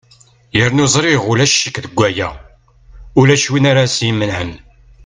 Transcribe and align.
yernu 0.57 0.85
ẓriɣ 0.93 1.21
ulac 1.31 1.53
ccek 1.55 1.75
deg 1.83 1.93
waya 1.97 2.29
ulac 3.19 3.45
win 3.51 3.65
ara 3.71 3.83
s-imenɛen 3.95 4.51